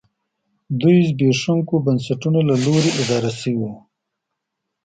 دوی 0.79 0.97
د 1.01 1.05
زبېښونکو 1.09 1.75
بنسټونو 1.85 2.39
له 2.49 2.55
لوري 2.63 2.91
اداره 3.01 3.31
شوې 3.41 3.57
دي 3.61 3.71